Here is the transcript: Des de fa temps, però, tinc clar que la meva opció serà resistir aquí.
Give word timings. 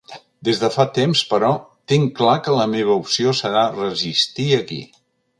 Des 0.47 0.59
de 0.61 0.67
fa 0.75 0.85
temps, 0.93 1.19
però, 1.33 1.51
tinc 1.91 2.15
clar 2.19 2.33
que 2.47 2.55
la 2.59 2.65
meva 2.71 2.95
opció 3.01 3.33
serà 3.41 3.61
resistir 3.77 4.49
aquí. 4.57 4.79